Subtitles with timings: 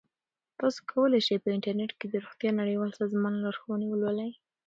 [0.59, 4.31] تاسو کولی شئ په انټرنیټ کې د روغتیا نړیوال سازمان لارښوونې ولولئ.